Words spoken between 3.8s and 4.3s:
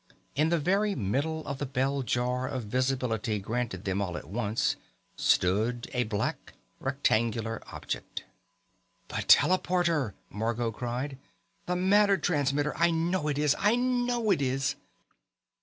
them all at